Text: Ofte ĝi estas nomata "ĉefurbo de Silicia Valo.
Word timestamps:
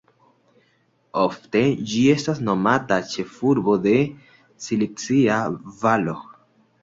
Ofte 1.23 1.59
ĝi 1.91 1.99
estas 2.13 2.39
nomata 2.47 2.97
"ĉefurbo 3.11 3.75
de 3.85 3.93
Silicia 4.69 5.37
Valo. 5.85 6.17